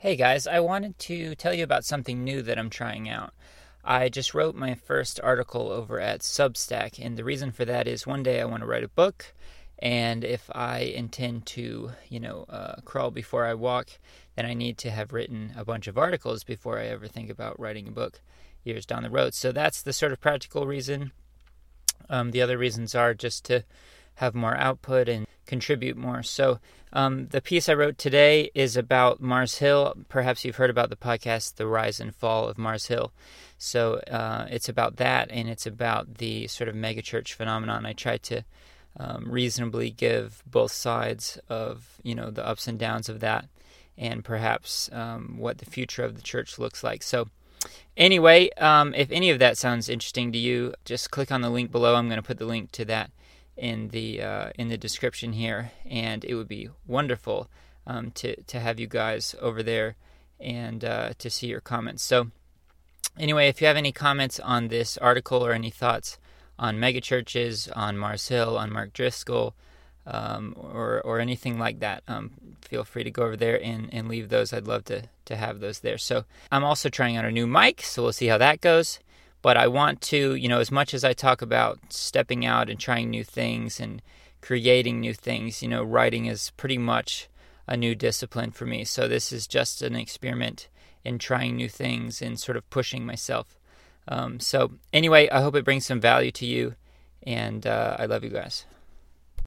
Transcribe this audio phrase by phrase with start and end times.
[0.00, 3.34] Hey guys, I wanted to tell you about something new that I'm trying out.
[3.84, 8.06] I just wrote my first article over at Substack, and the reason for that is
[8.06, 9.34] one day I want to write a book,
[9.80, 13.88] and if I intend to, you know, uh, crawl before I walk,
[14.36, 17.58] then I need to have written a bunch of articles before I ever think about
[17.58, 18.20] writing a book
[18.62, 19.34] years down the road.
[19.34, 21.10] So that's the sort of practical reason.
[22.08, 23.64] Um, the other reasons are just to
[24.18, 26.22] have more output and contribute more.
[26.24, 26.58] So,
[26.92, 29.94] um, the piece I wrote today is about Mars Hill.
[30.08, 33.12] Perhaps you've heard about the podcast, The Rise and Fall of Mars Hill.
[33.58, 37.86] So, uh, it's about that, and it's about the sort of megachurch phenomenon.
[37.86, 38.44] I tried to
[38.96, 43.46] um, reasonably give both sides of you know the ups and downs of that,
[43.96, 47.02] and perhaps um, what the future of the church looks like.
[47.02, 47.28] So.
[47.96, 51.72] Anyway, um, if any of that sounds interesting to you, just click on the link
[51.72, 51.96] below.
[51.96, 53.10] I'm going to put the link to that
[53.58, 57.50] in the uh, in the description here, and it would be wonderful
[57.86, 59.96] um, to to have you guys over there
[60.40, 62.02] and uh, to see your comments.
[62.02, 62.30] So,
[63.18, 66.18] anyway, if you have any comments on this article or any thoughts
[66.58, 69.54] on megachurches, on Mars Hill, on Mark Driscoll,
[70.06, 72.30] um, or or anything like that, um,
[72.62, 74.52] feel free to go over there and, and leave those.
[74.52, 75.98] I'd love to to have those there.
[75.98, 79.00] So I'm also trying out a new mic, so we'll see how that goes
[79.42, 82.78] but I want to, you know, as much as I talk about stepping out and
[82.78, 84.02] trying new things and
[84.40, 87.28] creating new things, you know, writing is pretty much
[87.66, 88.84] a new discipline for me.
[88.84, 90.68] So this is just an experiment
[91.04, 93.58] in trying new things and sort of pushing myself.
[94.08, 96.74] Um, so anyway, I hope it brings some value to you,
[97.22, 98.64] and uh, I love you guys.